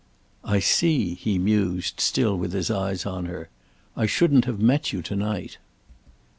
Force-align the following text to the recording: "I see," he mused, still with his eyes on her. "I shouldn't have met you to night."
"I 0.43 0.57
see," 0.57 1.13
he 1.13 1.37
mused, 1.37 1.99
still 1.99 2.35
with 2.35 2.53
his 2.53 2.71
eyes 2.71 3.05
on 3.05 3.25
her. 3.25 3.49
"I 3.95 4.07
shouldn't 4.07 4.45
have 4.45 4.59
met 4.59 4.91
you 4.91 5.03
to 5.03 5.15
night." 5.15 5.59